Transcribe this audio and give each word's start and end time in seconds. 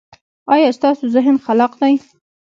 ایا 0.53 0.69
ستاسو 0.77 1.03
ذهن 1.15 1.35
خلاق 1.45 1.73
دی؟ 1.81 1.93